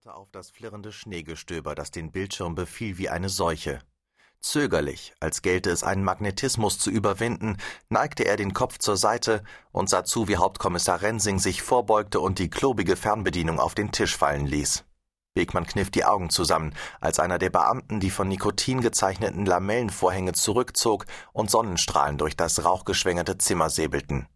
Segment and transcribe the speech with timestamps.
[0.00, 3.80] starrte auf das flirrende Schneegestöber, das den Bildschirm befiel wie eine Seuche.
[4.40, 7.58] Zögerlich, als gelte es einen Magnetismus zu überwinden,
[7.90, 9.42] neigte er den Kopf zur Seite
[9.72, 14.16] und sah zu, wie Hauptkommissar Rensing sich vorbeugte und die klobige Fernbedienung auf den Tisch
[14.16, 14.84] fallen ließ.
[15.34, 21.04] Wegmann kniff die Augen zusammen, als einer der Beamten die von Nikotin gezeichneten Lamellenvorhänge zurückzog
[21.34, 24.28] und Sonnenstrahlen durch das rauchgeschwängerte Zimmer säbelten.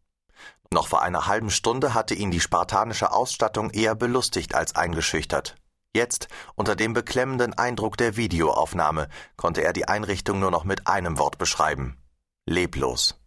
[0.70, 5.56] Noch vor einer halben Stunde hatte ihn die spartanische Ausstattung eher belustigt als eingeschüchtert.
[5.94, 6.26] Jetzt,
[6.56, 11.38] unter dem beklemmenden Eindruck der Videoaufnahme, konnte er die Einrichtung nur noch mit einem Wort
[11.38, 11.96] beschreiben.
[12.46, 13.20] Leblos.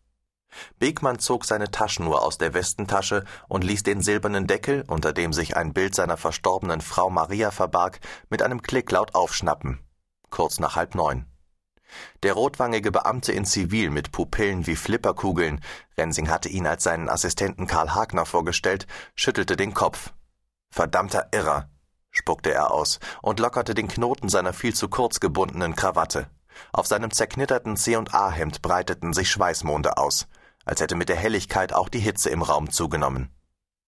[0.80, 5.56] Beekmann zog seine Taschenuhr aus der Westentasche und ließ den silbernen Deckel, unter dem sich
[5.56, 9.80] ein Bild seiner verstorbenen Frau Maria verbarg, mit einem Klick laut aufschnappen.
[10.30, 11.26] Kurz nach halb neun.
[12.24, 15.62] Der rotwangige Beamte in Zivil mit Pupillen wie Flipperkugeln,
[15.98, 20.14] Rensing hatte ihn als seinen Assistenten Karl Hagner vorgestellt, schüttelte den Kopf.
[20.70, 21.70] Verdammter Irrer,
[22.12, 26.30] spuckte er aus und lockerte den Knoten seiner viel zu kurz gebundenen Krawatte.
[26.72, 30.28] Auf seinem zerknitterten C&A-Hemd breiteten sich Schweißmonde aus,
[30.66, 33.30] als hätte mit der Helligkeit auch die Hitze im Raum zugenommen.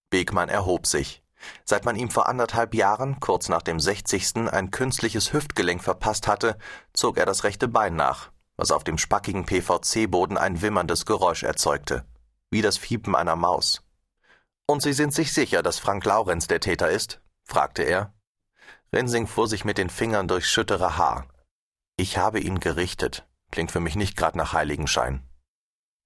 [0.09, 1.23] Begmann erhob sich.
[1.65, 6.57] Seit man ihm vor anderthalb Jahren, kurz nach dem sechzigsten, ein künstliches Hüftgelenk verpasst hatte,
[6.93, 12.05] zog er das rechte Bein nach, was auf dem spackigen PVC-Boden ein wimmerndes Geräusch erzeugte,
[12.49, 13.83] wie das Fiepen einer Maus.
[14.65, 17.21] Und Sie sind sich sicher, dass Frank Laurenz der Täter ist?
[17.43, 18.13] fragte er.
[18.91, 21.27] Rensing fuhr sich mit den Fingern durchs schüttere Haar.
[21.95, 23.27] Ich habe ihn gerichtet.
[23.51, 25.28] Klingt für mich nicht grad nach Heiligenschein.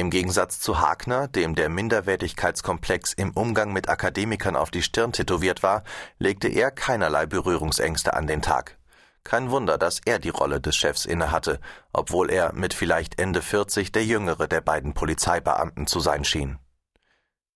[0.04, 5.64] Im Gegensatz zu Hagner, dem der Minderwertigkeitskomplex im Umgang mit Akademikern auf die Stirn tätowiert
[5.64, 5.86] war,
[6.20, 8.78] legte er keinerlei Berührungsängste an den Tag.
[9.24, 11.62] Kein Wunder, dass er die Rolle des Chefs innehatte,
[11.94, 16.60] obwohl er mit vielleicht Ende 40 der jüngere der beiden Polizeibeamten zu sein schien.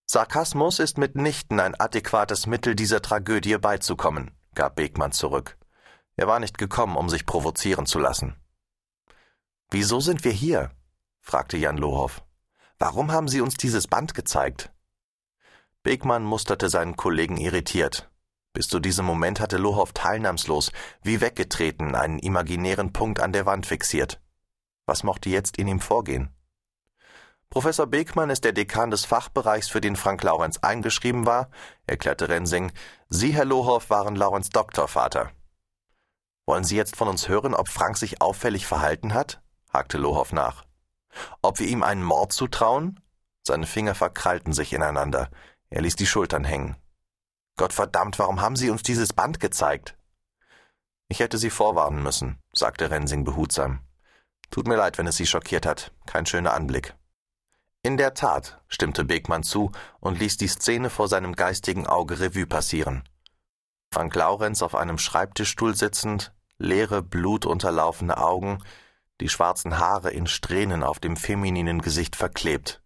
[0.06, 5.58] Sarkasmus ist mitnichten ein adäquates Mittel, dieser Tragödie beizukommen, gab Begmann zurück.
[6.16, 8.38] Er war nicht gekommen, um sich provozieren zu lassen.
[9.70, 10.72] Wieso sind wir hier?
[11.20, 12.24] fragte Jan Lohoff.
[12.80, 14.72] Warum haben Sie uns dieses Band gezeigt?
[15.82, 18.10] Begmann musterte seinen Kollegen irritiert.
[18.54, 20.72] Bis zu diesem Moment hatte Lohoff teilnahmslos,
[21.02, 24.22] wie weggetreten, einen imaginären Punkt an der Wand fixiert.
[24.86, 26.30] Was mochte jetzt in ihm vorgehen?
[27.50, 31.50] Professor Begmann ist der Dekan des Fachbereichs, für den Frank Laurenz eingeschrieben war,
[31.88, 32.72] erklärte Rensing.
[33.10, 35.32] Sie, Herr Lohoff, waren Laurenz Doktorvater.
[36.46, 39.42] Wollen Sie jetzt von uns hören, ob Frank sich auffällig verhalten hat?
[39.74, 40.67] hakte Lohoff nach.
[41.42, 43.00] Ob wir ihm einen Mord zutrauen?
[43.44, 45.30] Seine Finger verkrallten sich ineinander.
[45.70, 46.76] Er ließ die Schultern hängen.
[47.58, 49.98] Gottverdammt, warum haben Sie uns dieses Band gezeigt?
[51.08, 53.80] Ich hätte Sie vorwarnen müssen, sagte Rensing behutsam.
[54.52, 55.92] Tut mir leid, wenn es Sie schockiert hat.
[56.06, 56.96] Kein schöner Anblick.
[57.84, 62.46] In der Tat, stimmte Begmann zu und ließ die Szene vor seinem geistigen Auge Revue
[62.46, 63.08] passieren.
[63.94, 68.64] Frank Laurenz auf einem Schreibtischstuhl sitzend, leere, blutunterlaufene Augen,
[69.22, 72.82] die schwarzen Haare in Strähnen auf dem femininen Gesicht verklebt,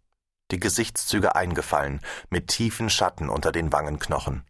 [0.52, 4.44] die Gesichtszüge eingefallen, mit tiefen Schatten unter den Wangenknochen.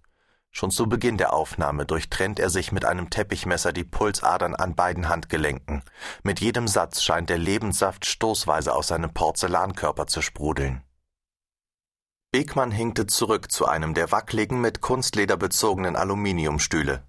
[0.54, 5.08] Schon zu Beginn der Aufnahme durchtrennt er sich mit einem Teppichmesser die Pulsadern an beiden
[5.08, 5.82] Handgelenken.
[6.24, 10.84] Mit jedem Satz scheint der Lebenssaft stoßweise aus seinem Porzellankörper zu sprudeln.
[12.32, 17.04] Beckmann hinkte zurück zu einem der wackligen, mit Kunstleder bezogenen Aluminiumstühle.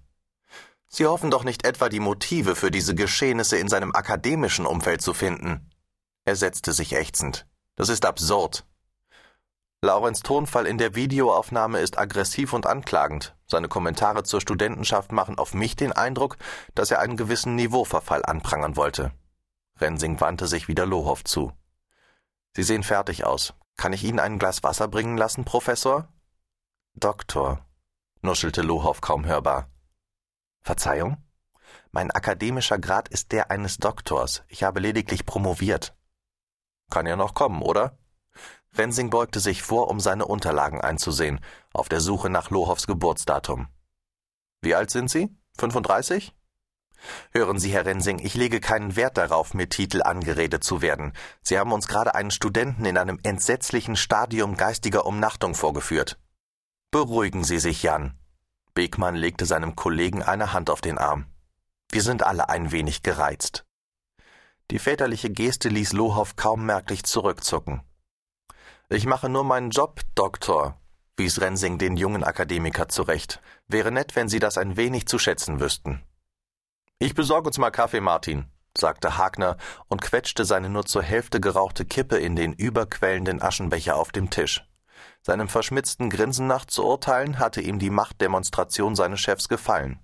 [0.95, 5.15] Sie hoffen doch nicht etwa die Motive für diese Geschehnisse in seinem akademischen Umfeld zu
[5.15, 5.71] finden.
[6.23, 7.47] Er setzte sich ächzend.
[7.75, 8.63] Das ist absurd.
[9.81, 13.35] Laurenz Tonfall in der Videoaufnahme ist aggressiv und anklagend.
[13.47, 16.37] Seine Kommentare zur Studentenschaft machen auf mich den Eindruck,
[16.75, 19.13] dass er einen gewissen Niveauverfall anprangern wollte.
[19.81, 21.53] Rensing wandte sich wieder Lohoff zu.
[22.55, 23.55] Sie sehen fertig aus.
[23.77, 26.07] Kann ich Ihnen ein Glas Wasser bringen lassen, Professor?
[26.93, 27.65] Doktor,
[28.21, 29.72] nuschelte Lohoff kaum hörbar.
[30.63, 31.17] Verzeihung?
[31.91, 34.43] Mein akademischer Grad ist der eines Doktors.
[34.47, 35.95] Ich habe lediglich promoviert.
[36.89, 37.97] Kann ja noch kommen, oder?
[38.75, 41.39] Rensing beugte sich vor, um seine Unterlagen einzusehen,
[41.73, 43.67] auf der Suche nach Lohoffs Geburtsdatum.
[44.61, 45.35] Wie alt sind Sie?
[45.57, 46.33] 35?
[47.31, 51.13] Hören Sie, Herr Rensing, ich lege keinen Wert darauf, mit Titel angeredet zu werden.
[51.41, 56.17] Sie haben uns gerade einen Studenten in einem entsetzlichen Stadium geistiger Umnachtung vorgeführt.
[56.91, 58.17] Beruhigen Sie sich, Jan.
[58.73, 61.25] Beckmann legte seinem Kollegen eine Hand auf den Arm.
[61.91, 63.65] Wir sind alle ein wenig gereizt.
[64.71, 67.81] Die väterliche Geste ließ Lohoff kaum merklich zurückzucken.
[68.89, 70.79] Ich mache nur meinen Job, Doktor,
[71.17, 73.41] wies Rensing den jungen Akademiker zurecht.
[73.67, 76.01] Wäre nett, wenn Sie das ein wenig zu schätzen wüssten.
[76.97, 81.85] Ich besorge uns mal Kaffee, Martin, sagte Hagner und quetschte seine nur zur Hälfte gerauchte
[81.85, 84.65] Kippe in den überquellenden Aschenbecher auf dem Tisch.
[85.21, 89.99] Seinem verschmitzten Grinsen nach zu urteilen, hatte ihm die Machtdemonstration seines Chefs gefallen.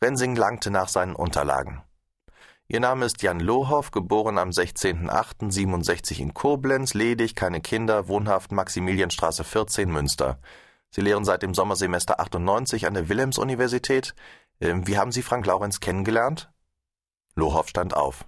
[0.00, 1.82] Rensing langte nach seinen Unterlagen.
[2.68, 9.44] Ihr Name ist Jan Lohoff, geboren am 16.08.67 in Koblenz, ledig, keine Kinder, wohnhaft Maximilianstraße
[9.44, 10.40] 14, Münster.
[10.90, 14.14] Sie lehren seit dem Sommersemester 98 an der Wilhelms-Universität.
[14.60, 16.50] Ähm, wie haben Sie Frank Laurenz kennengelernt?
[17.36, 18.24] Lohoff stand auf.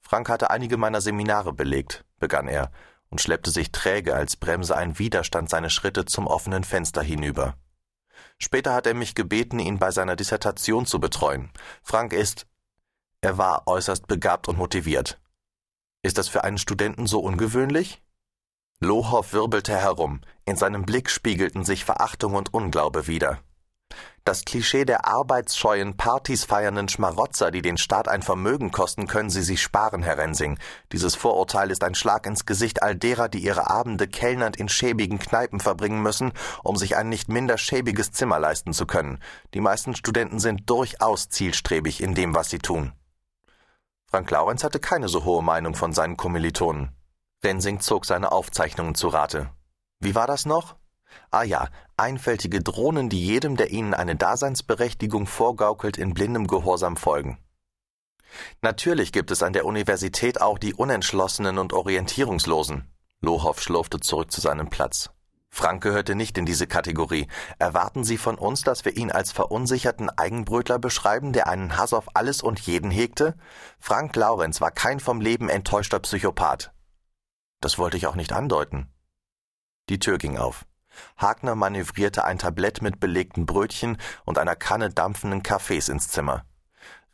[0.00, 2.70] Frank hatte einige meiner Seminare belegt, begann er
[3.12, 7.54] und schleppte sich träge, als bremse ein Widerstand seine Schritte zum offenen Fenster hinüber.
[8.38, 11.50] Später hat er mich gebeten, ihn bei seiner Dissertation zu betreuen.
[11.82, 12.46] Frank ist.
[13.20, 15.20] Er war äußerst begabt und motiviert.
[16.02, 18.02] Ist das für einen Studenten so ungewöhnlich?
[18.80, 23.40] Lohoff wirbelte herum, in seinem Blick spiegelten sich Verachtung und Unglaube wider.
[24.24, 29.42] Das Klischee der arbeitsscheuen, Partys feiernden Schmarotzer, die den Staat ein Vermögen kosten, können Sie
[29.42, 30.60] sich sparen, Herr Rensing.
[30.92, 35.18] Dieses Vorurteil ist ein Schlag ins Gesicht all derer, die ihre Abende kellnernd in schäbigen
[35.18, 36.32] Kneipen verbringen müssen,
[36.62, 39.18] um sich ein nicht minder schäbiges Zimmer leisten zu können.
[39.54, 42.92] Die meisten Studenten sind durchaus zielstrebig in dem, was sie tun.
[44.06, 46.92] Frank Laurenz hatte keine so hohe Meinung von seinen Kommilitonen.
[47.42, 49.50] Rensing zog seine Aufzeichnungen zu Rate.
[49.98, 50.76] Wie war das noch?
[51.30, 57.38] Ah ja, einfältige Drohnen, die jedem, der ihnen eine Daseinsberechtigung vorgaukelt, in blindem Gehorsam folgen.
[58.60, 62.88] Natürlich gibt es an der Universität auch die Unentschlossenen und Orientierungslosen.
[63.20, 65.10] Lohoff schlurfte zurück zu seinem Platz.
[65.54, 67.28] Frank gehörte nicht in diese Kategorie.
[67.58, 72.16] Erwarten Sie von uns, dass wir ihn als verunsicherten Eigenbrötler beschreiben, der einen Hass auf
[72.16, 73.36] alles und jeden hegte?
[73.78, 76.72] Frank Laurenz war kein vom Leben enttäuschter Psychopath.
[77.60, 78.88] Das wollte ich auch nicht andeuten.
[79.90, 80.64] Die Tür ging auf.
[81.16, 86.44] Hagner manövrierte ein Tablett mit belegten Brötchen und einer Kanne dampfenden Kaffees ins Zimmer.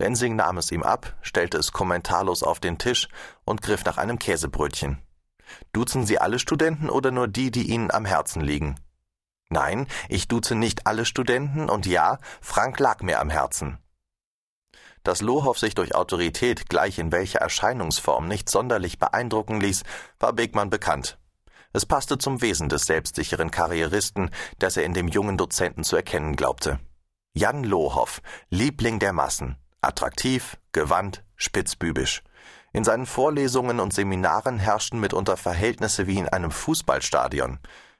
[0.01, 3.09] Rensing nahm es ihm ab, stellte es kommentarlos auf den Tisch
[3.45, 5.03] und griff nach einem Käsebrötchen.
[5.73, 8.77] Duzen Sie alle Studenten oder nur die, die Ihnen am Herzen liegen?
[9.51, 13.79] Nein, ich duze nicht alle Studenten und ja, Frank lag mir am Herzen.
[15.05, 19.85] Dass Lohoff sich durch Autorität gleich in welcher Erscheinungsform nicht sonderlich beeindrucken ließ,
[20.19, 21.18] war Begmann bekannt.
[21.73, 26.35] Es passte zum Wesen des selbstsicheren Karrieristen, das er in dem jungen Dozenten zu erkennen
[26.35, 26.81] glaubte.
[27.35, 32.23] Jan Lohoff, Liebling der Massen, attraktiv, gewandt, spitzbübisch.
[32.73, 37.59] In seinen Vorlesungen und Seminaren herrschten mitunter Verhältnisse wie in einem Fußballstadion.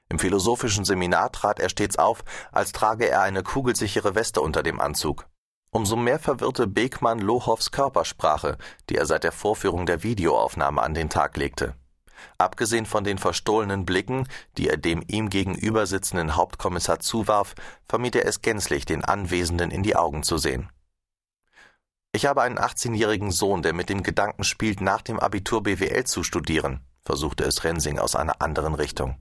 [0.09, 4.79] Im philosophischen Seminar trat er stets auf, als trage er eine kugelsichere Weste unter dem
[4.79, 5.27] Anzug.
[5.71, 8.57] Umso mehr verwirrte Beckmann Lohoffs Körpersprache,
[8.89, 11.75] die er seit der Vorführung der Videoaufnahme an den Tag legte.
[12.37, 14.27] Abgesehen von den verstohlenen Blicken,
[14.57, 17.55] die er dem ihm gegenüber sitzenden Hauptkommissar zuwarf,
[17.87, 20.69] vermied er es gänzlich, den Anwesenden in die Augen zu sehen.
[22.11, 26.23] Ich habe einen 18-jährigen Sohn, der mit dem Gedanken spielt, nach dem Abitur BWL zu
[26.23, 29.19] studieren, versuchte es Rensing aus einer anderen Richtung.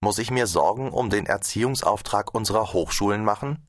[0.00, 3.66] Muss ich mir Sorgen um den Erziehungsauftrag unserer Hochschulen machen?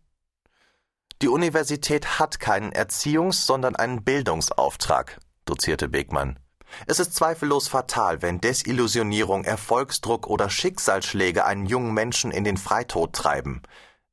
[1.21, 6.39] Die Universität hat keinen Erziehungs-, sondern einen Bildungsauftrag, dozierte Begmann.
[6.87, 13.13] Es ist zweifellos fatal, wenn Desillusionierung, Erfolgsdruck oder Schicksalsschläge einen jungen Menschen in den Freitod
[13.13, 13.61] treiben.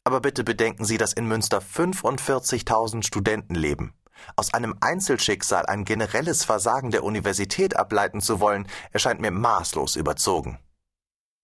[0.05, 3.95] Aber bitte bedenken Sie, dass in Münster 45.000 Studenten leben.
[4.37, 10.59] Aus einem Einzelschicksal ein generelles Versagen der Universität ableiten zu wollen, erscheint mir maßlos überzogen.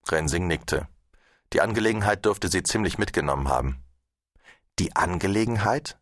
[0.07, 0.87] Rensing nickte.
[1.53, 3.83] Die Angelegenheit dürfte sie ziemlich mitgenommen haben.
[4.77, 5.97] Die Angelegenheit?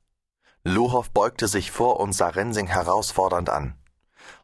[0.63, 3.76] Luhoff beugte sich vor und sah Rensing herausfordernd an.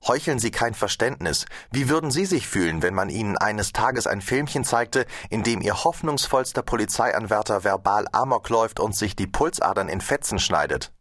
[0.07, 1.45] Heucheln Sie kein Verständnis.
[1.71, 5.61] Wie würden Sie sich fühlen, wenn man Ihnen eines Tages ein Filmchen zeigte, in dem
[5.61, 10.91] Ihr hoffnungsvollster Polizeianwärter verbal Amok läuft und sich die Pulsadern in Fetzen schneidet?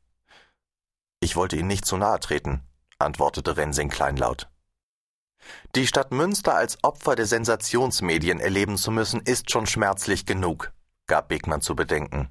[1.21, 2.63] Ich wollte Ihnen nicht zu nahe treten,
[2.99, 4.49] antwortete Rensing kleinlaut.
[5.75, 10.73] Die Stadt Münster als Opfer der Sensationsmedien erleben zu müssen, ist schon schmerzlich genug,
[11.07, 12.29] gab Begmann zu bedenken.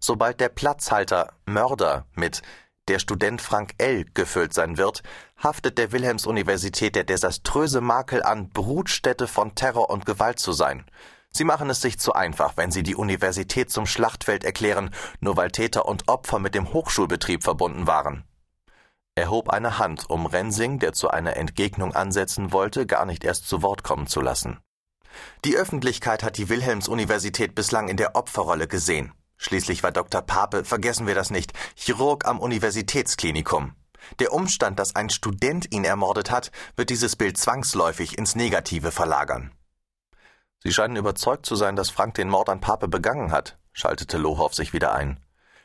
[0.00, 2.42] Sobald der Platzhalter Mörder mit
[2.88, 4.04] der Student Frank L.
[4.14, 5.02] gefüllt sein wird,
[5.42, 10.84] haftet der Wilhelms-Universität der desaströse Makel an, Brutstätte von Terror und Gewalt zu sein.
[11.30, 14.90] Sie machen es sich zu einfach, wenn Sie die Universität zum Schlachtfeld erklären,
[15.20, 18.24] nur weil Täter und Opfer mit dem Hochschulbetrieb verbunden waren.
[19.14, 23.48] Er hob eine Hand, um Rensing, der zu einer Entgegnung ansetzen wollte, gar nicht erst
[23.48, 24.60] zu Wort kommen zu lassen.
[25.44, 29.12] Die Öffentlichkeit hat die Wilhelms-Universität bislang in der Opferrolle gesehen.
[29.38, 30.22] Schließlich war Dr.
[30.22, 33.74] Pape, vergessen wir das nicht, Chirurg am Universitätsklinikum.
[34.18, 39.52] Der Umstand, dass ein Student ihn ermordet hat, wird dieses Bild zwangsläufig ins Negative verlagern.
[40.62, 44.54] Sie scheinen überzeugt zu sein, dass Frank den Mord an Pape begangen hat, schaltete Lohoff
[44.54, 45.20] sich wieder ein.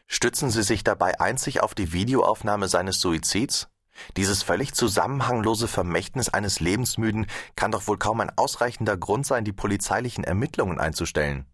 [0.08, 3.70] Stützen Sie sich dabei einzig auf die Videoaufnahme seines Suizids?
[4.18, 9.54] Dieses völlig zusammenhanglose Vermächtnis eines Lebensmüden kann doch wohl kaum ein ausreichender Grund sein, die
[9.54, 11.46] polizeilichen Ermittlungen einzustellen.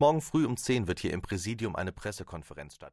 [0.00, 2.92] Morgen früh um zehn wird hier im Präsidium eine Pressekonferenz stattfinden.